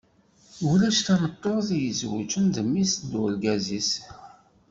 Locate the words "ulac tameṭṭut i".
0.71-1.79